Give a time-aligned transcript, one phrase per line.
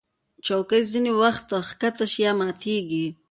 [0.45, 3.05] چوکۍ ځینې وخت ښکته شي یا ماتېږي.